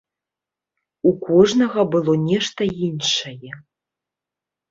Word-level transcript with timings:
У 1.09 1.11
кожнага 1.25 1.83
было 1.95 2.13
нешта 2.29 2.61
іншае. 2.87 3.51